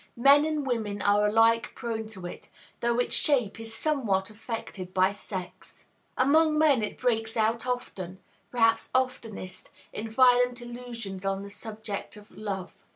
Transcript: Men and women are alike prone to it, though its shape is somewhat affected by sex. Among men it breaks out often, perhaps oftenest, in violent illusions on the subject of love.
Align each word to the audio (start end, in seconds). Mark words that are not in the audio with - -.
Men 0.17 0.45
and 0.45 0.65
women 0.65 0.99
are 1.03 1.27
alike 1.27 1.73
prone 1.75 2.07
to 2.07 2.25
it, 2.25 2.49
though 2.79 2.97
its 2.97 3.13
shape 3.13 3.59
is 3.59 3.71
somewhat 3.71 4.31
affected 4.31 4.95
by 4.95 5.11
sex. 5.11 5.85
Among 6.17 6.57
men 6.57 6.81
it 6.81 6.97
breaks 6.99 7.37
out 7.37 7.67
often, 7.67 8.17
perhaps 8.49 8.89
oftenest, 8.95 9.69
in 9.93 10.09
violent 10.09 10.59
illusions 10.59 11.23
on 11.23 11.43
the 11.43 11.51
subject 11.51 12.17
of 12.17 12.31
love. 12.31 12.73